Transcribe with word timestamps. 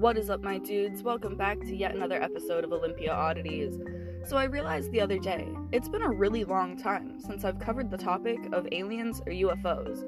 What 0.00 0.16
is 0.16 0.30
up, 0.30 0.40
my 0.40 0.56
dudes? 0.56 1.02
Welcome 1.02 1.36
back 1.36 1.60
to 1.60 1.76
yet 1.76 1.94
another 1.94 2.22
episode 2.22 2.64
of 2.64 2.72
Olympia 2.72 3.12
Oddities. 3.12 3.78
So, 4.24 4.38
I 4.38 4.44
realized 4.44 4.90
the 4.90 5.00
other 5.02 5.18
day, 5.18 5.46
it's 5.72 5.90
been 5.90 6.00
a 6.00 6.10
really 6.10 6.42
long 6.42 6.78
time 6.78 7.20
since 7.20 7.44
I've 7.44 7.58
covered 7.58 7.90
the 7.90 7.98
topic 7.98 8.38
of 8.54 8.66
aliens 8.72 9.20
or 9.26 9.32
UFOs. 9.32 10.02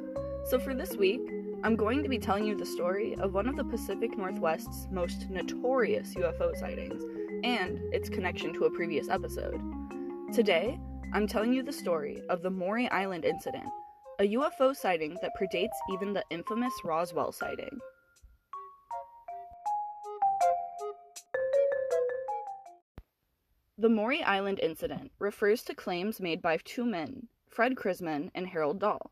So, 0.49 0.59
for 0.59 0.73
this 0.73 0.97
week, 0.97 1.21
I'm 1.63 1.77
going 1.77 2.03
to 2.03 2.09
be 2.09 2.19
telling 2.19 2.47
you 2.47 2.57
the 2.57 2.65
story 2.65 3.17
of 3.17 3.35
one 3.35 3.47
of 3.47 3.59
the 3.59 3.65
Pacific 3.65 4.17
Northwest's 4.17 4.89
most 4.91 5.29
notorious 5.29 6.15
UFO 6.15 6.57
sightings 6.57 7.03
and 7.45 7.79
its 7.93 8.09
connection 8.09 8.55
to 8.55 8.65
a 8.65 8.71
previous 8.71 9.11
episode. 9.11 9.61
Today, 10.33 10.81
I'm 11.13 11.27
telling 11.27 11.53
you 11.53 11.63
the 11.63 11.71
story 11.71 12.23
of 12.31 12.41
the 12.41 12.51
Maury 12.51 12.89
Island 12.89 13.27
incident, 13.27 13.69
a 14.21 14.33
UFO 14.33 14.75
sighting 14.75 15.19
that 15.21 15.37
predates 15.39 15.77
even 15.93 16.15
the 16.15 16.25
infamous 16.31 16.73
Roswell 16.83 17.31
sighting. 17.31 17.79
The 23.83 23.89
Maury 23.89 24.23
Island 24.23 24.61
incident 24.61 25.11
refers 25.19 25.65
to 25.65 25.75
claims 25.75 26.21
made 26.21 26.41
by 26.41 26.57
two 26.59 26.85
men, 26.85 27.27
Fred 27.49 27.75
Crisman 27.75 28.31
and 28.33 28.47
Harold 28.47 28.79
Dahl. 28.79 29.11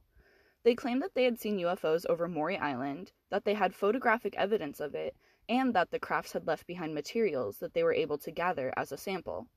They 0.62 0.76
claimed 0.76 1.02
that 1.02 1.14
they 1.14 1.24
had 1.24 1.40
seen 1.40 1.58
UFOs 1.58 2.06
over 2.06 2.28
Maury 2.28 2.56
Island, 2.56 3.10
that 3.30 3.44
they 3.44 3.54
had 3.54 3.74
photographic 3.74 4.36
evidence 4.36 4.78
of 4.78 4.94
it, 4.94 5.16
and 5.48 5.74
that 5.74 5.90
the 5.90 5.98
crafts 5.98 6.34
had 6.34 6.46
left 6.46 6.68
behind 6.68 6.94
materials 6.94 7.58
that 7.58 7.74
they 7.74 7.82
were 7.82 7.92
able 7.92 8.16
to 8.18 8.30
gather 8.30 8.72
as 8.76 8.92
a 8.92 8.96
sample. 8.96 9.48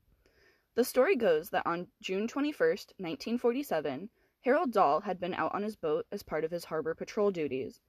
The 0.74 0.82
story 0.82 1.14
goes 1.14 1.50
that 1.50 1.64
on 1.64 1.92
June 2.00 2.26
21, 2.26 2.52
1947, 2.58 4.10
Harold 4.40 4.72
Dahl 4.72 5.02
had 5.02 5.20
been 5.20 5.34
out 5.34 5.54
on 5.54 5.62
his 5.62 5.76
boat 5.76 6.08
as 6.10 6.24
part 6.24 6.42
of 6.42 6.50
his 6.50 6.64
harbor 6.64 6.92
patrol 6.92 7.30
duties. 7.30 7.80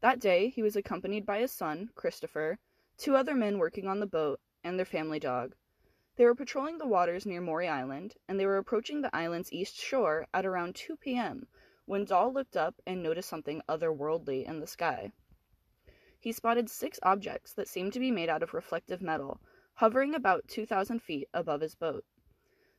That 0.00 0.18
day, 0.18 0.48
he 0.48 0.62
was 0.62 0.76
accompanied 0.76 1.26
by 1.26 1.40
his 1.40 1.52
son, 1.52 1.90
Christopher, 1.94 2.58
two 2.96 3.16
other 3.16 3.34
men 3.34 3.58
working 3.58 3.86
on 3.86 4.00
the 4.00 4.06
boat, 4.06 4.40
and 4.64 4.78
their 4.78 4.86
family 4.86 5.18
dog. 5.18 5.54
They 6.20 6.26
were 6.26 6.34
patrolling 6.34 6.76
the 6.76 6.86
waters 6.86 7.24
near 7.24 7.40
Maury 7.40 7.66
Island, 7.66 8.16
and 8.28 8.38
they 8.38 8.44
were 8.44 8.58
approaching 8.58 9.00
the 9.00 9.16
island's 9.16 9.50
east 9.54 9.74
shore 9.74 10.26
at 10.34 10.44
around 10.44 10.74
2 10.74 10.98
p.m. 10.98 11.46
when 11.86 12.04
Dahl 12.04 12.30
looked 12.30 12.58
up 12.58 12.74
and 12.86 13.02
noticed 13.02 13.26
something 13.26 13.62
otherworldly 13.66 14.44
in 14.44 14.60
the 14.60 14.66
sky. 14.66 15.12
He 16.18 16.30
spotted 16.32 16.68
six 16.68 17.00
objects 17.02 17.54
that 17.54 17.68
seemed 17.68 17.94
to 17.94 17.98
be 17.98 18.10
made 18.10 18.28
out 18.28 18.42
of 18.42 18.52
reflective 18.52 19.00
metal, 19.00 19.40
hovering 19.76 20.14
about 20.14 20.46
2,000 20.46 20.98
feet 21.00 21.26
above 21.32 21.62
his 21.62 21.74
boat. 21.74 22.04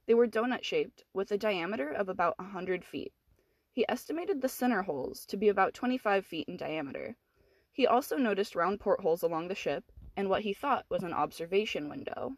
They 0.05 0.13
were 0.13 0.27
donut 0.27 0.63
shaped, 0.63 1.03
with 1.11 1.31
a 1.31 1.37
diameter 1.39 1.89
of 1.89 2.09
about 2.09 2.37
100 2.37 2.85
feet. 2.85 3.11
He 3.71 3.89
estimated 3.89 4.41
the 4.41 4.49
center 4.49 4.83
holes 4.83 5.25
to 5.25 5.35
be 5.35 5.49
about 5.49 5.73
25 5.73 6.27
feet 6.27 6.47
in 6.47 6.57
diameter. 6.57 7.15
He 7.71 7.87
also 7.87 8.17
noticed 8.17 8.55
round 8.55 8.79
portholes 8.79 9.23
along 9.23 9.47
the 9.47 9.55
ship 9.55 9.91
and 10.15 10.29
what 10.29 10.43
he 10.43 10.53
thought 10.53 10.85
was 10.89 11.01
an 11.01 11.13
observation 11.13 11.89
window. 11.89 12.37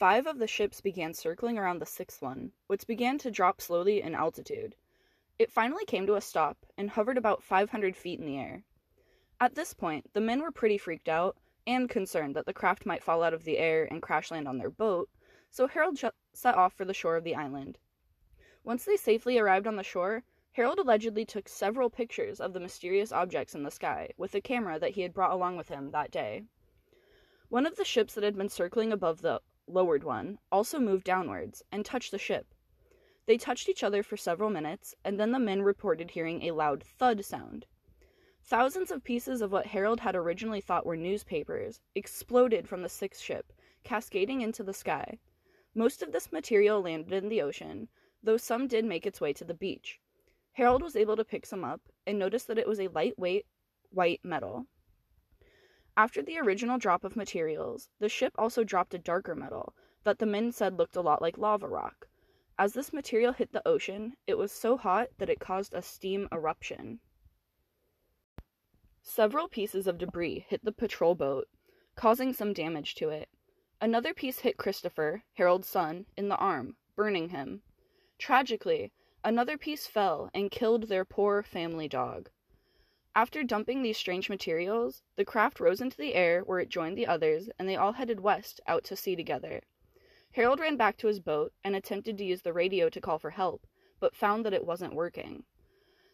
Five 0.00 0.26
of 0.26 0.38
the 0.38 0.46
ships 0.46 0.80
began 0.80 1.12
circling 1.12 1.58
around 1.58 1.78
the 1.78 1.84
sixth 1.84 2.22
one, 2.22 2.52
which 2.68 2.86
began 2.86 3.18
to 3.18 3.30
drop 3.30 3.60
slowly 3.60 4.00
in 4.00 4.14
altitude. 4.14 4.74
It 5.38 5.52
finally 5.52 5.84
came 5.84 6.06
to 6.06 6.14
a 6.14 6.22
stop 6.22 6.64
and 6.78 6.88
hovered 6.88 7.18
about 7.18 7.42
500 7.42 7.94
feet 7.94 8.18
in 8.18 8.24
the 8.24 8.38
air. 8.38 8.64
At 9.38 9.56
this 9.56 9.74
point, 9.74 10.10
the 10.14 10.20
men 10.22 10.40
were 10.40 10.52
pretty 10.52 10.78
freaked 10.78 11.10
out 11.10 11.36
and 11.66 11.86
concerned 11.86 12.34
that 12.34 12.46
the 12.46 12.54
craft 12.54 12.86
might 12.86 13.04
fall 13.04 13.22
out 13.22 13.34
of 13.34 13.44
the 13.44 13.58
air 13.58 13.84
and 13.90 14.00
crash 14.00 14.30
land 14.30 14.48
on 14.48 14.56
their 14.56 14.70
boat, 14.70 15.10
so 15.50 15.66
Harold 15.66 16.00
set 16.32 16.54
off 16.54 16.72
for 16.72 16.86
the 16.86 16.94
shore 16.94 17.16
of 17.16 17.24
the 17.24 17.36
island. 17.36 17.78
Once 18.64 18.86
they 18.86 18.96
safely 18.96 19.38
arrived 19.38 19.66
on 19.66 19.76
the 19.76 19.82
shore, 19.82 20.22
Harold 20.52 20.78
allegedly 20.78 21.26
took 21.26 21.46
several 21.46 21.90
pictures 21.90 22.40
of 22.40 22.54
the 22.54 22.60
mysterious 22.60 23.12
objects 23.12 23.54
in 23.54 23.64
the 23.64 23.70
sky 23.70 24.08
with 24.16 24.34
a 24.34 24.40
camera 24.40 24.78
that 24.78 24.92
he 24.92 25.02
had 25.02 25.12
brought 25.12 25.32
along 25.32 25.58
with 25.58 25.68
him 25.68 25.90
that 25.90 26.10
day. 26.10 26.44
One 27.50 27.66
of 27.66 27.76
the 27.76 27.84
ships 27.84 28.14
that 28.14 28.24
had 28.24 28.38
been 28.38 28.48
circling 28.48 28.92
above 28.92 29.20
the 29.20 29.42
lowered 29.72 30.04
one, 30.04 30.38
also 30.50 30.78
moved 30.78 31.04
downwards 31.04 31.62
and 31.70 31.84
touched 31.84 32.10
the 32.10 32.18
ship. 32.18 32.54
They 33.26 33.38
touched 33.38 33.68
each 33.68 33.82
other 33.82 34.02
for 34.02 34.16
several 34.16 34.50
minutes, 34.50 34.94
and 35.04 35.18
then 35.18 35.32
the 35.32 35.38
men 35.38 35.62
reported 35.62 36.10
hearing 36.10 36.42
a 36.42 36.50
loud 36.50 36.82
thud 36.82 37.24
sound. 37.24 37.66
Thousands 38.42 38.90
of 38.90 39.04
pieces 39.04 39.40
of 39.42 39.52
what 39.52 39.66
Harold 39.66 40.00
had 40.00 40.16
originally 40.16 40.60
thought 40.60 40.86
were 40.86 40.96
newspapers 40.96 41.80
exploded 41.94 42.68
from 42.68 42.82
the 42.82 42.88
sixth 42.88 43.22
ship, 43.22 43.52
cascading 43.84 44.40
into 44.40 44.62
the 44.62 44.74
sky. 44.74 45.18
Most 45.74 46.02
of 46.02 46.10
this 46.10 46.32
material 46.32 46.80
landed 46.80 47.12
in 47.12 47.28
the 47.28 47.42
ocean, 47.42 47.88
though 48.22 48.36
some 48.36 48.66
did 48.66 48.84
make 48.84 49.06
its 49.06 49.20
way 49.20 49.32
to 49.34 49.44
the 49.44 49.54
beach. 49.54 50.00
Harold 50.52 50.82
was 50.82 50.96
able 50.96 51.16
to 51.16 51.24
pick 51.24 51.46
some 51.46 51.62
up 51.62 51.80
and 52.06 52.18
noticed 52.18 52.48
that 52.48 52.58
it 52.58 52.66
was 52.66 52.80
a 52.80 52.88
lightweight 52.88 53.46
white 53.90 54.20
metal. 54.24 54.66
After 55.96 56.22
the 56.22 56.38
original 56.38 56.78
drop 56.78 57.04
of 57.04 57.16
materials, 57.16 57.90
the 57.98 58.08
ship 58.08 58.34
also 58.38 58.64
dropped 58.64 58.94
a 58.94 58.98
darker 58.98 59.34
metal 59.34 59.74
that 60.04 60.18
the 60.18 60.26
men 60.26 60.52
said 60.52 60.78
looked 60.78 60.96
a 60.96 61.00
lot 61.00 61.20
like 61.20 61.36
lava 61.36 61.68
rock. 61.68 62.08
As 62.58 62.74
this 62.74 62.92
material 62.92 63.32
hit 63.32 63.52
the 63.52 63.66
ocean, 63.66 64.14
it 64.26 64.38
was 64.38 64.52
so 64.52 64.76
hot 64.76 65.08
that 65.18 65.30
it 65.30 65.40
caused 65.40 65.74
a 65.74 65.82
steam 65.82 66.28
eruption. 66.30 67.00
Several 69.02 69.48
pieces 69.48 69.86
of 69.86 69.98
debris 69.98 70.46
hit 70.48 70.64
the 70.64 70.72
patrol 70.72 71.14
boat, 71.14 71.48
causing 71.96 72.32
some 72.32 72.52
damage 72.52 72.94
to 72.96 73.08
it. 73.08 73.28
Another 73.80 74.12
piece 74.12 74.40
hit 74.40 74.58
Christopher, 74.58 75.24
Harold's 75.34 75.68
son, 75.68 76.04
in 76.16 76.28
the 76.28 76.36
arm, 76.36 76.76
burning 76.96 77.30
him. 77.30 77.62
Tragically, 78.18 78.92
another 79.24 79.56
piece 79.56 79.86
fell 79.86 80.30
and 80.34 80.50
killed 80.50 80.84
their 80.84 81.04
poor 81.04 81.42
family 81.42 81.88
dog. 81.88 82.28
After 83.20 83.44
dumping 83.44 83.82
these 83.82 83.98
strange 83.98 84.30
materials, 84.30 85.02
the 85.16 85.26
craft 85.26 85.60
rose 85.60 85.82
into 85.82 85.98
the 85.98 86.14
air 86.14 86.40
where 86.40 86.58
it 86.58 86.70
joined 86.70 86.96
the 86.96 87.06
others, 87.06 87.50
and 87.58 87.68
they 87.68 87.76
all 87.76 87.92
headed 87.92 88.20
west 88.20 88.62
out 88.66 88.82
to 88.84 88.96
sea 88.96 89.14
together. 89.14 89.60
Harold 90.32 90.58
ran 90.58 90.78
back 90.78 90.96
to 90.96 91.06
his 91.06 91.20
boat 91.20 91.52
and 91.62 91.76
attempted 91.76 92.16
to 92.16 92.24
use 92.24 92.40
the 92.40 92.54
radio 92.54 92.88
to 92.88 92.98
call 92.98 93.18
for 93.18 93.28
help, 93.28 93.66
but 93.98 94.16
found 94.16 94.42
that 94.46 94.54
it 94.54 94.64
wasn't 94.64 94.94
working. 94.94 95.44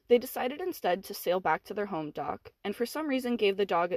They 0.08 0.18
decided 0.18 0.60
instead 0.60 1.04
to 1.04 1.14
sail 1.14 1.38
back 1.38 1.62
to 1.66 1.74
their 1.74 1.86
home 1.86 2.10
dock, 2.10 2.50
and 2.64 2.74
for 2.74 2.84
some 2.84 3.06
reason 3.06 3.36
gave 3.36 3.56
the 3.56 3.64
dog 3.64 3.94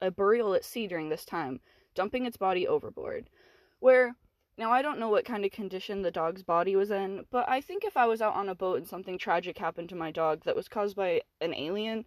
a, 0.00 0.10
burial 0.10 0.52
at 0.52 0.64
sea 0.64 0.88
during 0.88 1.10
this 1.10 1.24
time, 1.24 1.60
dumping 1.94 2.26
its 2.26 2.36
body 2.36 2.66
overboard. 2.66 3.30
Where, 3.78 4.16
now 4.56 4.72
I 4.72 4.82
don't 4.82 4.98
know 4.98 5.10
what 5.10 5.24
kind 5.24 5.44
of 5.44 5.52
condition 5.52 6.02
the 6.02 6.10
dog's 6.10 6.42
body 6.42 6.74
was 6.74 6.90
in, 6.90 7.24
but 7.30 7.48
I 7.48 7.60
think 7.60 7.84
if 7.84 7.96
I 7.96 8.06
was 8.06 8.20
out 8.20 8.34
on 8.34 8.48
a 8.48 8.56
boat 8.56 8.78
and 8.78 8.88
something 8.88 9.16
tragic 9.16 9.58
happened 9.58 9.90
to 9.90 9.94
my 9.94 10.10
dog 10.10 10.42
that 10.42 10.56
was 10.56 10.66
caused 10.66 10.96
by 10.96 11.22
an 11.40 11.54
alien, 11.54 12.04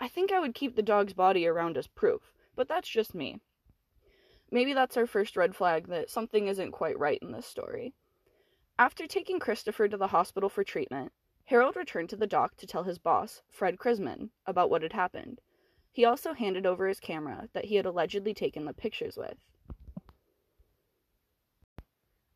I 0.00 0.08
think 0.08 0.32
I 0.32 0.38
would 0.38 0.54
keep 0.54 0.76
the 0.76 0.82
dog's 0.82 1.12
body 1.12 1.46
around 1.46 1.76
as 1.76 1.88
proof, 1.88 2.32
but 2.54 2.68
that's 2.68 2.88
just 2.88 3.14
me. 3.14 3.40
Maybe 4.50 4.72
that's 4.72 4.96
our 4.96 5.06
first 5.06 5.36
red 5.36 5.56
flag 5.56 5.88
that 5.88 6.08
something 6.08 6.46
isn't 6.46 6.72
quite 6.72 6.98
right 6.98 7.18
in 7.20 7.32
this 7.32 7.46
story. 7.46 7.94
After 8.78 9.06
taking 9.06 9.40
Christopher 9.40 9.88
to 9.88 9.96
the 9.96 10.06
hospital 10.06 10.48
for 10.48 10.62
treatment, 10.62 11.12
Harold 11.46 11.74
returned 11.74 12.10
to 12.10 12.16
the 12.16 12.28
dock 12.28 12.56
to 12.58 12.66
tell 12.66 12.84
his 12.84 12.98
boss, 12.98 13.42
Fred 13.50 13.76
Crisman, 13.76 14.30
about 14.46 14.70
what 14.70 14.82
had 14.82 14.92
happened. 14.92 15.40
He 15.90 16.04
also 16.04 16.32
handed 16.32 16.64
over 16.64 16.86
his 16.86 17.00
camera 17.00 17.48
that 17.52 17.64
he 17.64 17.74
had 17.74 17.86
allegedly 17.86 18.34
taken 18.34 18.66
the 18.66 18.72
pictures 18.72 19.16
with. 19.16 19.36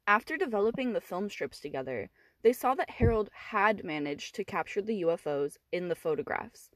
After 0.05 0.37
developing 0.37 0.93
the 0.93 1.01
film 1.01 1.31
strips 1.31 1.61
together, 1.61 2.11
they 2.43 2.53
saw 2.53 2.75
that 2.75 2.91
Harold 2.91 3.31
had 3.33 3.85
managed 3.85 4.35
to 4.35 4.45
capture 4.45 4.83
the 4.83 5.03
UFOs 5.03 5.59
in 5.71 5.87
the 5.87 5.95
photographs. 5.95 6.72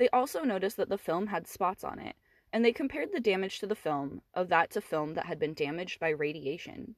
They 0.00 0.08
also 0.14 0.44
noticed 0.44 0.78
that 0.78 0.88
the 0.88 0.96
film 0.96 1.26
had 1.26 1.46
spots 1.46 1.84
on 1.84 1.98
it, 1.98 2.16
and 2.54 2.64
they 2.64 2.72
compared 2.72 3.12
the 3.12 3.20
damage 3.20 3.58
to 3.58 3.66
the 3.66 3.74
film 3.74 4.22
of 4.32 4.48
that 4.48 4.70
to 4.70 4.80
film 4.80 5.12
that 5.12 5.26
had 5.26 5.38
been 5.38 5.52
damaged 5.52 6.00
by 6.00 6.08
radiation. 6.08 6.94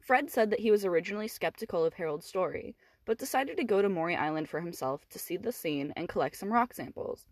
Fred 0.00 0.30
said 0.30 0.48
that 0.48 0.60
he 0.60 0.70
was 0.70 0.86
originally 0.86 1.28
skeptical 1.28 1.84
of 1.84 1.92
Harold's 1.92 2.24
story, 2.24 2.74
but 3.04 3.18
decided 3.18 3.58
to 3.58 3.64
go 3.64 3.82
to 3.82 3.90
Maury 3.90 4.16
Island 4.16 4.48
for 4.48 4.62
himself 4.62 5.06
to 5.10 5.18
see 5.18 5.36
the 5.36 5.52
scene 5.52 5.92
and 5.94 6.08
collect 6.08 6.36
some 6.36 6.54
rock 6.54 6.72
samples. 6.72 7.26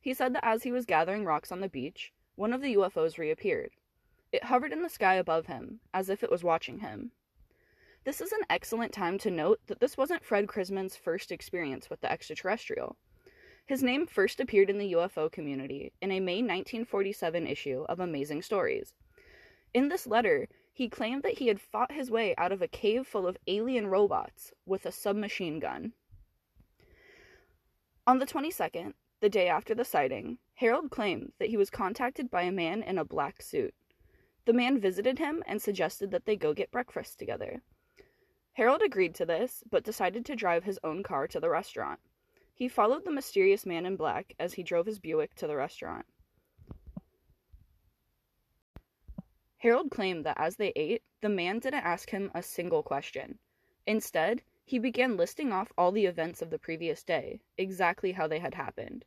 He 0.00 0.14
said 0.14 0.34
that 0.34 0.46
as 0.46 0.62
he 0.62 0.72
was 0.72 0.86
gathering 0.86 1.26
rocks 1.26 1.52
on 1.52 1.60
the 1.60 1.68
beach, 1.68 2.10
one 2.34 2.54
of 2.54 2.62
the 2.62 2.76
UFOs 2.76 3.18
reappeared. 3.18 3.72
It 4.32 4.44
hovered 4.44 4.72
in 4.72 4.80
the 4.80 4.88
sky 4.88 5.16
above 5.16 5.48
him, 5.48 5.80
as 5.92 6.08
if 6.08 6.22
it 6.22 6.30
was 6.30 6.42
watching 6.42 6.78
him. 6.78 7.12
This 8.04 8.22
is 8.22 8.32
an 8.32 8.46
excellent 8.48 8.94
time 8.94 9.18
to 9.18 9.30
note 9.30 9.60
that 9.66 9.80
this 9.80 9.98
wasn't 9.98 10.24
Fred 10.24 10.48
Crisman's 10.48 10.96
first 10.96 11.30
experience 11.30 11.90
with 11.90 12.00
the 12.00 12.10
extraterrestrial. 12.10 12.96
His 13.70 13.84
name 13.84 14.08
first 14.08 14.40
appeared 14.40 14.68
in 14.68 14.78
the 14.78 14.94
UFO 14.94 15.30
community 15.30 15.92
in 16.00 16.10
a 16.10 16.18
May 16.18 16.38
1947 16.38 17.46
issue 17.46 17.86
of 17.88 18.00
Amazing 18.00 18.42
Stories. 18.42 18.94
In 19.72 19.88
this 19.88 20.08
letter, 20.08 20.48
he 20.72 20.88
claimed 20.88 21.22
that 21.22 21.38
he 21.38 21.46
had 21.46 21.60
fought 21.60 21.92
his 21.92 22.10
way 22.10 22.34
out 22.36 22.50
of 22.50 22.62
a 22.62 22.66
cave 22.66 23.06
full 23.06 23.28
of 23.28 23.36
alien 23.46 23.86
robots 23.86 24.52
with 24.66 24.86
a 24.86 24.90
submachine 24.90 25.60
gun. 25.60 25.92
On 28.08 28.18
the 28.18 28.26
22nd, 28.26 28.94
the 29.20 29.28
day 29.28 29.46
after 29.46 29.72
the 29.72 29.84
sighting, 29.84 30.38
Harold 30.54 30.90
claimed 30.90 31.30
that 31.38 31.50
he 31.50 31.56
was 31.56 31.70
contacted 31.70 32.28
by 32.28 32.42
a 32.42 32.50
man 32.50 32.82
in 32.82 32.98
a 32.98 33.04
black 33.04 33.40
suit. 33.40 33.72
The 34.46 34.52
man 34.52 34.80
visited 34.80 35.20
him 35.20 35.44
and 35.46 35.62
suggested 35.62 36.10
that 36.10 36.26
they 36.26 36.34
go 36.34 36.54
get 36.54 36.72
breakfast 36.72 37.20
together. 37.20 37.62
Harold 38.54 38.82
agreed 38.82 39.14
to 39.14 39.24
this, 39.24 39.62
but 39.70 39.84
decided 39.84 40.26
to 40.26 40.34
drive 40.34 40.64
his 40.64 40.80
own 40.82 41.04
car 41.04 41.28
to 41.28 41.38
the 41.38 41.50
restaurant. 41.50 42.00
He 42.60 42.68
followed 42.68 43.06
the 43.06 43.10
mysterious 43.10 43.64
man 43.64 43.86
in 43.86 43.96
black 43.96 44.34
as 44.38 44.52
he 44.52 44.62
drove 44.62 44.84
his 44.84 44.98
Buick 44.98 45.34
to 45.36 45.46
the 45.46 45.56
restaurant. 45.56 46.04
Harold 49.56 49.90
claimed 49.90 50.26
that 50.26 50.38
as 50.38 50.56
they 50.56 50.70
ate, 50.76 51.02
the 51.22 51.30
man 51.30 51.60
didn't 51.60 51.86
ask 51.86 52.10
him 52.10 52.30
a 52.34 52.42
single 52.42 52.82
question. 52.82 53.38
Instead, 53.86 54.42
he 54.66 54.78
began 54.78 55.16
listing 55.16 55.52
off 55.52 55.72
all 55.78 55.90
the 55.90 56.04
events 56.04 56.42
of 56.42 56.50
the 56.50 56.58
previous 56.58 57.02
day, 57.02 57.40
exactly 57.56 58.12
how 58.12 58.26
they 58.26 58.40
had 58.40 58.52
happened. 58.52 59.06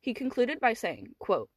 He 0.00 0.12
concluded 0.12 0.58
by 0.58 0.72
saying, 0.72 1.14
quote, 1.20 1.50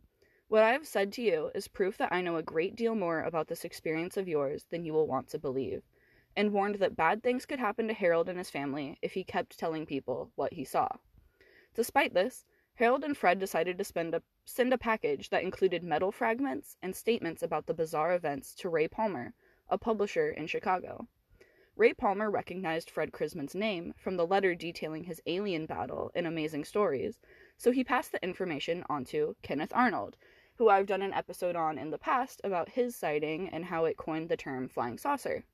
What 0.47 0.61
I 0.61 0.73
have 0.73 0.85
said 0.85 1.11
to 1.13 1.23
you 1.23 1.49
is 1.55 1.67
proof 1.67 1.97
that 1.97 2.13
I 2.13 2.21
know 2.21 2.35
a 2.35 2.43
great 2.43 2.75
deal 2.75 2.93
more 2.93 3.23
about 3.23 3.47
this 3.47 3.65
experience 3.65 4.15
of 4.15 4.27
yours 4.27 4.67
than 4.69 4.85
you 4.85 4.93
will 4.93 5.07
want 5.07 5.27
to 5.29 5.39
believe, 5.39 5.81
and 6.35 6.53
warned 6.53 6.75
that 6.75 6.95
bad 6.95 7.23
things 7.23 7.47
could 7.47 7.57
happen 7.57 7.87
to 7.87 7.95
Harold 7.95 8.29
and 8.29 8.37
his 8.37 8.51
family 8.51 8.99
if 9.01 9.13
he 9.13 9.23
kept 9.23 9.57
telling 9.57 9.87
people 9.87 10.29
what 10.35 10.53
he 10.53 10.63
saw. 10.63 10.87
Despite 11.73 12.13
this, 12.13 12.43
Harold 12.75 13.05
and 13.05 13.15
Fred 13.15 13.39
decided 13.39 13.77
to 13.77 14.15
a, 14.17 14.21
send 14.43 14.73
a 14.73 14.77
package 14.77 15.29
that 15.29 15.43
included 15.43 15.83
metal 15.83 16.11
fragments 16.11 16.75
and 16.81 16.93
statements 16.93 17.41
about 17.41 17.65
the 17.65 17.73
bizarre 17.73 18.13
events 18.13 18.53
to 18.55 18.69
Ray 18.69 18.89
Palmer, 18.89 19.33
a 19.69 19.77
publisher 19.77 20.29
in 20.29 20.47
Chicago. 20.47 21.07
Ray 21.77 21.93
Palmer 21.93 22.29
recognized 22.29 22.89
Fred 22.89 23.13
Crisman's 23.13 23.55
name 23.55 23.93
from 23.95 24.17
the 24.17 24.27
letter 24.27 24.53
detailing 24.53 25.05
his 25.05 25.21
alien 25.25 25.65
battle 25.65 26.11
in 26.13 26.25
Amazing 26.25 26.65
Stories, 26.65 27.21
so 27.55 27.71
he 27.71 27.85
passed 27.85 28.11
the 28.11 28.21
information 28.21 28.83
on 28.89 29.05
to 29.05 29.37
Kenneth 29.41 29.71
Arnold, 29.73 30.17
who 30.55 30.67
I've 30.67 30.87
done 30.87 31.01
an 31.01 31.13
episode 31.13 31.55
on 31.55 31.77
in 31.77 31.89
the 31.89 31.97
past 31.97 32.41
about 32.43 32.67
his 32.67 32.97
sighting 32.97 33.47
and 33.47 33.63
how 33.63 33.85
it 33.85 33.95
coined 33.95 34.27
the 34.27 34.35
term 34.35 34.67
flying 34.67 34.97
saucer. 34.97 35.45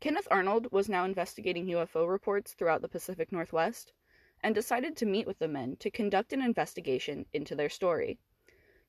Kenneth 0.00 0.26
Arnold 0.28 0.72
was 0.72 0.88
now 0.88 1.04
investigating 1.04 1.66
UFO 1.66 2.08
reports 2.08 2.52
throughout 2.52 2.82
the 2.82 2.88
Pacific 2.88 3.30
Northwest 3.30 3.92
and 4.44 4.54
decided 4.54 4.94
to 4.94 5.06
meet 5.06 5.26
with 5.26 5.38
the 5.38 5.48
men 5.48 5.74
to 5.76 5.90
conduct 5.90 6.34
an 6.34 6.42
investigation 6.42 7.24
into 7.32 7.56
their 7.56 7.70
story. 7.70 8.18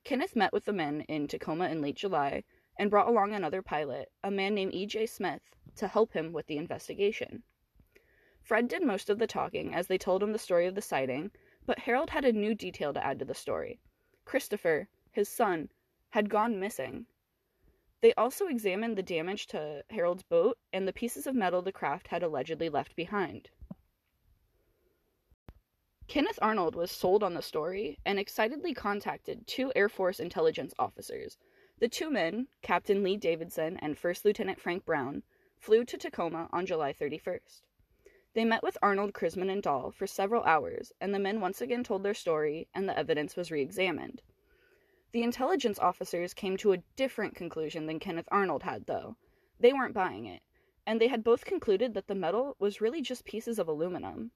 Kenneth 0.04 0.36
met 0.36 0.52
with 0.52 0.66
the 0.66 0.72
men 0.72 1.00
in 1.08 1.26
Tacoma 1.26 1.70
in 1.70 1.80
late 1.80 1.96
July 1.96 2.44
and 2.78 2.90
brought 2.90 3.08
along 3.08 3.32
another 3.32 3.62
pilot, 3.62 4.12
a 4.22 4.30
man 4.30 4.54
named 4.54 4.74
E.J. 4.74 5.06
Smith, 5.06 5.40
to 5.74 5.88
help 5.88 6.12
him 6.12 6.30
with 6.30 6.46
the 6.46 6.58
investigation. 6.58 7.42
Fred 8.42 8.68
did 8.68 8.82
most 8.82 9.08
of 9.08 9.18
the 9.18 9.26
talking 9.26 9.74
as 9.74 9.86
they 9.86 9.96
told 9.96 10.22
him 10.22 10.32
the 10.32 10.38
story 10.38 10.66
of 10.66 10.74
the 10.74 10.82
sighting, 10.82 11.30
but 11.64 11.78
Harold 11.78 12.10
had 12.10 12.26
a 12.26 12.32
new 12.32 12.54
detail 12.54 12.92
to 12.92 13.04
add 13.04 13.18
to 13.18 13.24
the 13.24 13.34
story. 13.34 13.80
Christopher, 14.26 14.88
his 15.10 15.30
son, 15.30 15.70
had 16.10 16.28
gone 16.28 16.60
missing. 16.60 17.06
They 18.02 18.12
also 18.12 18.46
examined 18.46 18.98
the 18.98 19.02
damage 19.02 19.46
to 19.48 19.84
Harold's 19.88 20.22
boat 20.22 20.58
and 20.70 20.86
the 20.86 20.92
pieces 20.92 21.26
of 21.26 21.34
metal 21.34 21.62
the 21.62 21.72
craft 21.72 22.08
had 22.08 22.22
allegedly 22.22 22.68
left 22.68 22.94
behind. 22.94 23.48
Kenneth 26.08 26.38
Arnold 26.40 26.76
was 26.76 26.92
sold 26.92 27.24
on 27.24 27.34
the 27.34 27.42
story 27.42 27.98
and 28.04 28.16
excitedly 28.16 28.72
contacted 28.72 29.44
two 29.44 29.72
Air 29.74 29.88
Force 29.88 30.20
intelligence 30.20 30.72
officers. 30.78 31.36
The 31.80 31.88
two 31.88 32.10
men, 32.10 32.46
Captain 32.62 33.02
Lee 33.02 33.16
Davidson 33.16 33.76
and 33.78 33.98
First 33.98 34.24
Lieutenant 34.24 34.60
Frank 34.60 34.84
Brown, 34.84 35.24
flew 35.58 35.84
to 35.84 35.98
Tacoma 35.98 36.48
on 36.52 36.64
July 36.64 36.92
31st. 36.92 37.62
They 38.34 38.44
met 38.44 38.62
with 38.62 38.78
Arnold, 38.80 39.14
Crisman, 39.14 39.50
and 39.50 39.60
Dahl 39.60 39.90
for 39.90 40.06
several 40.06 40.44
hours, 40.44 40.92
and 41.00 41.12
the 41.12 41.18
men 41.18 41.40
once 41.40 41.60
again 41.60 41.82
told 41.82 42.04
their 42.04 42.14
story, 42.14 42.68
and 42.72 42.88
the 42.88 42.96
evidence 42.96 43.34
was 43.34 43.50
re 43.50 43.60
examined. 43.60 44.22
The 45.10 45.24
intelligence 45.24 45.80
officers 45.80 46.34
came 46.34 46.56
to 46.58 46.72
a 46.72 46.82
different 46.94 47.34
conclusion 47.34 47.86
than 47.86 47.98
Kenneth 47.98 48.28
Arnold 48.30 48.62
had, 48.62 48.86
though. 48.86 49.16
They 49.58 49.72
weren't 49.72 49.92
buying 49.92 50.26
it, 50.26 50.42
and 50.86 51.00
they 51.00 51.08
had 51.08 51.24
both 51.24 51.44
concluded 51.44 51.94
that 51.94 52.06
the 52.06 52.14
metal 52.14 52.54
was 52.60 52.80
really 52.80 53.02
just 53.02 53.24
pieces 53.24 53.58
of 53.58 53.66
aluminum. 53.66 54.30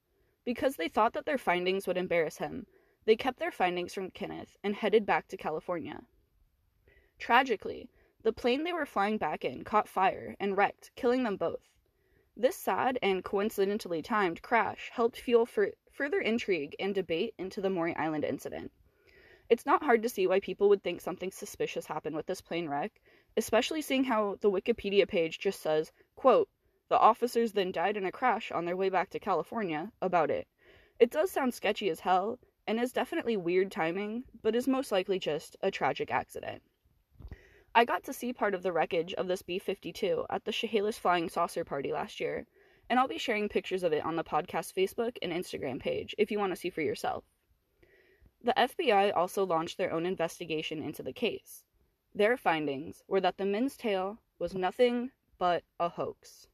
Because 0.45 0.77
they 0.77 0.89
thought 0.89 1.13
that 1.13 1.27
their 1.27 1.39
findings 1.39 1.87
would 1.87 1.97
embarrass 1.97 2.39
him, 2.39 2.67
they 3.05 3.17
kept 3.17 3.39
their 3.39 3.51
findings 3.51 3.95
from 3.95 4.11
Kenneth 4.11 4.57
and 4.63 4.75
headed 4.75 5.05
back 5.07 5.29
to 5.29 5.37
California. 5.37 6.01
Tragically, 7.19 7.91
the 8.23 8.33
plane 8.33 8.65
they 8.65 8.73
were 8.73 8.87
flying 8.87 9.19
back 9.19 9.45
in 9.45 9.65
caught 9.65 9.89
fire 9.89 10.37
and 10.39 10.57
wrecked, 10.57 10.91
killing 10.97 11.25
them 11.25 11.37
both. 11.37 11.69
This 12.37 12.57
sad 12.57 12.99
and 13.03 13.25
coincidentally 13.25 14.03
timed 14.03 14.43
crash 14.43 14.91
helped 14.93 15.21
fuel 15.21 15.45
for 15.45 15.73
further 15.91 16.21
intrigue 16.21 16.77
and 16.79 16.95
debate 16.95 17.35
into 17.39 17.61
the 17.61 17.71
Maury 17.71 17.95
Island 17.97 18.25
incident. 18.25 18.73
It's 19.51 19.67
not 19.67 19.83
hard 19.83 20.03
to 20.03 20.09
see 20.09 20.27
why 20.27 20.41
people 20.41 20.69
would 20.69 20.83
think 20.83 21.01
something 21.01 21.31
suspicious 21.31 21.87
happened 21.87 22.17
with 22.17 22.27
this 22.27 22.41
plane 22.41 22.69
wreck, 22.69 23.01
especially 23.37 23.83
seeing 23.83 24.05
how 24.05 24.37
the 24.41 24.51
Wikipedia 24.51 25.09
page 25.09 25.39
just 25.39 25.61
says, 25.61 25.93
quote, 26.15 26.49
the 26.91 26.99
officers 26.99 27.53
then 27.53 27.71
died 27.71 27.97
in 27.97 28.05
a 28.05 28.11
crash 28.11 28.51
on 28.51 28.65
their 28.65 28.77
way 28.77 28.89
back 28.89 29.11
to 29.11 29.21
California 29.21 29.93
about 30.03 30.29
it. 30.29 30.49
It 30.99 31.13
does 31.13 31.31
sound 31.31 31.55
sketchy 31.55 31.89
as 31.89 32.01
hell, 32.01 32.41
and 32.67 32.81
is 32.81 32.93
definitely 32.93 33.37
weird 33.37 33.71
timing, 33.71 34.25
but 34.43 34.57
is 34.57 34.67
most 34.67 34.91
likely 34.91 35.21
just 35.21 35.57
a 35.63 35.71
tragic 35.71 36.11
accident. 36.11 36.63
I 37.77 37.85
got 37.85 38.03
to 38.05 38.13
see 38.13 38.33
part 38.33 38.55
of 38.55 38.65
the 38.65 38.73
wreckage 38.73 39.15
of 39.15 39.29
this 39.29 39.43
B 39.43 39.61
52 39.61 40.27
at 40.29 40.45
the 40.45 40.51
Chehalis 40.51 40.99
Flying 40.99 41.29
Saucer 41.29 41.65
Party 41.65 41.93
last 41.93 42.19
year, 42.19 42.45
and 42.89 42.99
I'll 42.99 43.07
be 43.07 43.19
sharing 43.19 43.49
pictures 43.49 43.85
of 43.85 43.93
it 43.93 44.05
on 44.05 44.17
the 44.17 44.25
podcast 44.25 44.75
Facebook 44.75 45.17
and 45.23 45.33
Instagram 45.33 45.79
page 45.79 46.17
if 46.19 46.33
you 46.33 46.41
want 46.41 46.51
to 46.51 46.57
see 46.57 46.71
for 46.71 46.83
yourself. 46.83 47.23
The 48.43 48.55
FBI 48.57 49.17
also 49.17 49.47
launched 49.47 49.79
their 49.79 49.93
own 49.93 50.07
investigation 50.07 50.83
into 50.83 51.05
the 51.05 51.13
case. 51.13 51.63
Their 52.13 52.37
findings 52.37 53.05
were 53.07 53.21
that 53.21 53.37
the 53.37 53.47
men's 53.47 53.77
tale 53.77 54.19
was 54.41 54.55
nothing 54.57 55.13
but 55.39 55.63
a 55.79 55.89
hoax. 55.89 56.49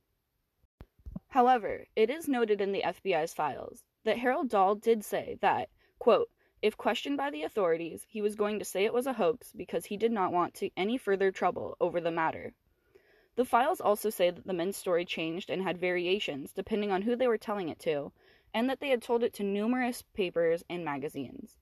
However, 1.36 1.86
it 1.94 2.08
is 2.08 2.28
noted 2.28 2.62
in 2.62 2.72
the 2.72 2.80
FBI's 2.80 3.34
files 3.34 3.84
that 4.04 4.16
Harold 4.16 4.48
Dahl 4.48 4.74
did 4.74 5.04
say 5.04 5.36
that, 5.42 5.68
quote, 5.98 6.30
if 6.62 6.78
questioned 6.78 7.18
by 7.18 7.28
the 7.28 7.42
authorities, 7.42 8.06
he 8.08 8.22
was 8.22 8.36
going 8.36 8.58
to 8.58 8.64
say 8.64 8.86
it 8.86 8.94
was 8.94 9.06
a 9.06 9.12
hoax 9.12 9.52
because 9.52 9.84
he 9.84 9.98
did 9.98 10.12
not 10.12 10.32
want 10.32 10.54
to 10.54 10.70
any 10.78 10.96
further 10.96 11.30
trouble 11.30 11.76
over 11.78 12.00
the 12.00 12.10
matter. 12.10 12.54
The 13.34 13.44
files 13.44 13.82
also 13.82 14.08
say 14.08 14.30
that 14.30 14.46
the 14.46 14.54
men's 14.54 14.78
story 14.78 15.04
changed 15.04 15.50
and 15.50 15.60
had 15.60 15.76
variations 15.76 16.54
depending 16.54 16.90
on 16.90 17.02
who 17.02 17.14
they 17.14 17.28
were 17.28 17.36
telling 17.36 17.68
it 17.68 17.80
to, 17.80 18.12
and 18.54 18.70
that 18.70 18.80
they 18.80 18.88
had 18.88 19.02
told 19.02 19.22
it 19.22 19.34
to 19.34 19.44
numerous 19.44 20.00
papers 20.14 20.64
and 20.70 20.86
magazines. 20.86 21.58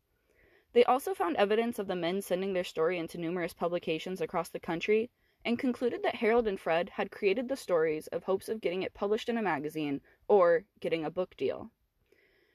They 0.72 0.84
also 0.84 1.14
found 1.14 1.36
evidence 1.36 1.80
of 1.80 1.88
the 1.88 1.96
men 1.96 2.22
sending 2.22 2.52
their 2.52 2.62
story 2.62 2.96
into 2.96 3.18
numerous 3.18 3.54
publications 3.54 4.20
across 4.20 4.50
the 4.50 4.60
country 4.60 5.10
and 5.44 5.58
concluded 5.58 6.03
that 6.03 6.17
Harold 6.17 6.46
and 6.46 6.58
Fred 6.58 6.89
had 6.91 7.10
created 7.10 7.48
the 7.48 7.56
stories 7.56 8.06
of 8.08 8.24
hopes 8.24 8.48
of 8.48 8.60
getting 8.60 8.82
it 8.82 8.94
published 8.94 9.29
in 9.29 9.36
a 9.36 9.43
magazine 9.43 10.01
or 10.27 10.65
getting 10.81 11.05
a 11.05 11.10
book 11.10 11.36
deal. 11.36 11.70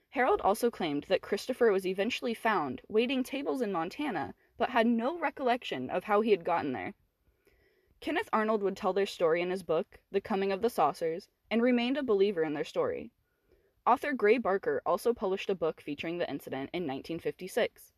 Harold 0.10 0.42
also 0.42 0.72
claimed 0.72 1.06
that 1.08 1.22
Christopher 1.22 1.72
was 1.72 1.86
eventually 1.86 2.34
found 2.34 2.82
waiting 2.88 3.24
tables 3.24 3.62
in 3.62 3.72
Montana, 3.72 4.34
but 4.58 4.72
had 4.72 4.88
no 4.88 5.20
recollection 5.20 5.90
of 5.90 6.06
how 6.06 6.22
he 6.22 6.32
had 6.32 6.44
gotten 6.44 6.72
there. 6.72 6.96
Kenneth 8.00 8.30
Arnold 8.34 8.64
would 8.64 8.76
tell 8.76 8.94
their 8.94 9.06
story 9.06 9.42
in 9.42 9.52
his 9.52 9.62
book, 9.62 10.00
The 10.12 10.22
Coming 10.22 10.52
of 10.52 10.62
the 10.62 10.70
Saucers, 10.70 11.28
and 11.52 11.62
remained 11.62 11.98
a 11.98 12.02
believer 12.02 12.44
in 12.44 12.54
their 12.54 12.64
story. 12.64 13.12
Author 13.86 14.14
Gray 14.14 14.38
Barker 14.38 14.82
also 14.86 15.14
published 15.14 15.50
a 15.50 15.56
book 15.56 15.80
featuring 15.80 16.18
the 16.18 16.30
incident 16.30 16.70
in 16.74 16.84
1956. 16.84 17.92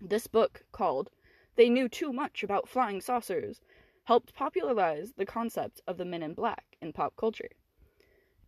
This 0.00 0.26
book, 0.26 0.64
called 0.72 1.10
They 1.56 1.68
Knew 1.68 1.88
Too 1.88 2.12
Much 2.12 2.42
About 2.42 2.68
Flying 2.68 3.00
Saucers, 3.00 3.60
helped 4.08 4.32
popularize 4.32 5.12
the 5.18 5.26
concept 5.26 5.82
of 5.86 5.98
the 5.98 6.04
men 6.06 6.22
in 6.22 6.32
black 6.32 6.64
in 6.80 6.90
pop 6.90 7.14
culture. 7.14 7.50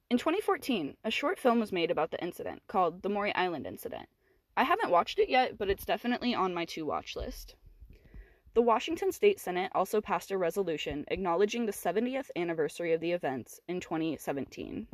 In 0.09 0.17
2014, 0.17 0.97
a 1.05 1.11
short 1.11 1.39
film 1.39 1.61
was 1.61 1.71
made 1.71 1.91
about 1.91 2.11
the 2.11 2.25
incident 2.25 2.63
called 2.67 3.03
The 3.03 3.11
Maury 3.11 3.35
Island 3.35 3.67
Incident. 3.67 4.09
I 4.57 4.65
haven't 4.65 4.91
watched 4.91 5.19
it 5.19 5.29
yet, 5.29 5.59
but 5.59 5.69
it's 5.69 5.85
definitely 5.85 6.35
on 6.35 6.55
my 6.55 6.65
to 6.65 6.87
watch 6.87 7.15
list. 7.15 7.57
The 8.55 8.63
Washington 8.63 9.13
State 9.13 9.39
Senate 9.39 9.71
also 9.75 10.01
passed 10.01 10.31
a 10.31 10.39
resolution 10.39 11.05
acknowledging 11.09 11.67
the 11.67 11.73
70th 11.73 12.31
anniversary 12.35 12.95
of 12.95 13.03
the 13.03 13.13
events 13.13 13.61
in 13.69 13.81
2017. 13.81 14.87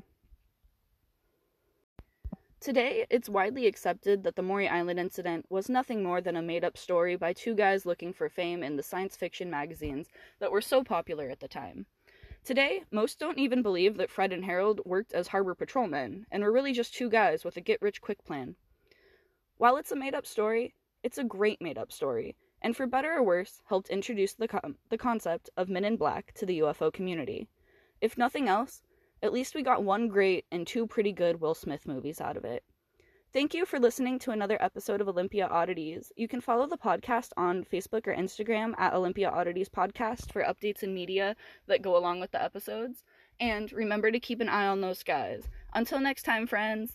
Today, 2.58 3.06
it's 3.10 3.28
widely 3.28 3.66
accepted 3.66 4.24
that 4.24 4.34
the 4.34 4.42
Maury 4.42 4.66
Island 4.66 4.98
incident 4.98 5.46
was 5.50 5.68
nothing 5.68 6.02
more 6.02 6.22
than 6.22 6.36
a 6.36 6.42
made 6.42 6.64
up 6.64 6.78
story 6.78 7.14
by 7.14 7.32
two 7.32 7.54
guys 7.54 7.84
looking 7.84 8.14
for 8.14 8.28
fame 8.30 8.62
in 8.62 8.76
the 8.76 8.82
science 8.82 9.14
fiction 9.14 9.50
magazines 9.50 10.08
that 10.38 10.50
were 10.50 10.62
so 10.62 10.82
popular 10.82 11.28
at 11.28 11.40
the 11.40 11.48
time. 11.48 11.86
Today, 12.42 12.84
most 12.90 13.18
don't 13.18 13.38
even 13.38 13.60
believe 13.60 13.98
that 13.98 14.10
Fred 14.10 14.32
and 14.32 14.44
Harold 14.44 14.80
worked 14.86 15.12
as 15.12 15.28
harbor 15.28 15.54
patrolmen 15.54 16.26
and 16.30 16.42
were 16.42 16.50
really 16.50 16.72
just 16.72 16.94
two 16.94 17.10
guys 17.10 17.44
with 17.44 17.56
a 17.58 17.60
get 17.60 17.82
rich 17.82 18.00
quick 18.00 18.24
plan. 18.24 18.56
While 19.58 19.76
it's 19.76 19.92
a 19.92 19.96
made 19.96 20.14
up 20.14 20.26
story, 20.26 20.74
it's 21.02 21.18
a 21.18 21.24
great 21.24 21.60
made 21.60 21.76
up 21.76 21.92
story, 21.92 22.36
and 22.62 22.74
for 22.74 22.86
better 22.86 23.12
or 23.12 23.22
worse, 23.22 23.60
helped 23.66 23.90
introduce 23.90 24.32
the, 24.32 24.48
the 24.88 24.98
concept 24.98 25.50
of 25.58 25.68
men 25.68 25.84
in 25.84 25.96
black 25.96 26.32
to 26.34 26.46
the 26.46 26.60
UFO 26.60 26.92
community. 26.92 27.48
If 28.00 28.16
nothing 28.16 28.48
else, 28.48 28.82
at 29.22 29.32
least 29.32 29.54
we 29.54 29.62
got 29.62 29.82
one 29.82 30.08
great 30.08 30.44
and 30.50 30.66
two 30.66 30.86
pretty 30.86 31.12
good 31.12 31.40
Will 31.40 31.54
Smith 31.54 31.86
movies 31.86 32.20
out 32.20 32.36
of 32.36 32.44
it. 32.44 32.62
Thank 33.32 33.52
you 33.52 33.66
for 33.66 33.78
listening 33.78 34.18
to 34.20 34.30
another 34.30 34.56
episode 34.62 35.00
of 35.00 35.08
Olympia 35.08 35.46
Oddities. 35.46 36.10
You 36.16 36.26
can 36.26 36.40
follow 36.40 36.66
the 36.66 36.78
podcast 36.78 37.32
on 37.36 37.64
Facebook 37.64 38.06
or 38.06 38.14
Instagram 38.14 38.72
at 38.78 38.94
Olympia 38.94 39.28
Oddities 39.28 39.68
Podcast 39.68 40.32
for 40.32 40.42
updates 40.42 40.82
and 40.82 40.94
media 40.94 41.36
that 41.66 41.82
go 41.82 41.96
along 41.96 42.20
with 42.20 42.30
the 42.30 42.42
episodes. 42.42 43.04
And 43.38 43.70
remember 43.72 44.10
to 44.10 44.20
keep 44.20 44.40
an 44.40 44.48
eye 44.48 44.66
on 44.66 44.80
those 44.80 45.02
guys. 45.02 45.48
Until 45.74 46.00
next 46.00 46.22
time, 46.22 46.46
friends. 46.46 46.94